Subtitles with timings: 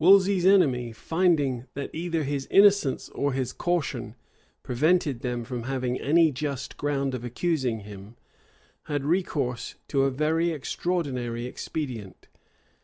[0.00, 4.16] Wolsey's enemies, finding that either his innocence or his caution
[4.64, 8.16] prevented them from having any just ground of accusing him,
[8.86, 12.26] had recourse to a very extraordinary expedient.